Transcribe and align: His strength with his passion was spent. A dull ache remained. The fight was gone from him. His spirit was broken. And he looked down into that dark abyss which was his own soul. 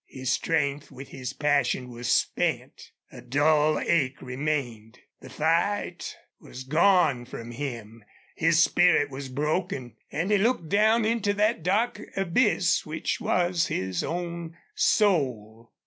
His 0.07 0.31
strength 0.31 0.89
with 0.89 1.09
his 1.09 1.31
passion 1.33 1.87
was 1.91 2.11
spent. 2.11 2.91
A 3.11 3.21
dull 3.21 3.77
ache 3.79 4.19
remained. 4.19 4.97
The 5.19 5.29
fight 5.29 6.17
was 6.39 6.63
gone 6.63 7.25
from 7.25 7.51
him. 7.51 8.03
His 8.35 8.63
spirit 8.63 9.11
was 9.11 9.29
broken. 9.29 9.97
And 10.11 10.31
he 10.31 10.39
looked 10.39 10.69
down 10.69 11.05
into 11.05 11.35
that 11.35 11.61
dark 11.61 12.01
abyss 12.17 12.83
which 12.83 13.19
was 13.21 13.67
his 13.67 14.03
own 14.03 14.57
soul. 14.73 15.71